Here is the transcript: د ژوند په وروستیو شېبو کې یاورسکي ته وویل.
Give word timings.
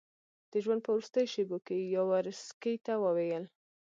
د 0.51 0.53
ژوند 0.63 0.81
په 0.83 0.89
وروستیو 0.93 1.31
شېبو 1.33 1.57
کې 1.65 1.75
یاورسکي 1.95 2.75
ته 2.85 2.93
وویل. 3.03 3.43